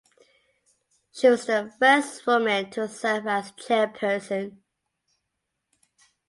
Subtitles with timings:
[1.11, 4.57] She was the first women to serve as chairperson.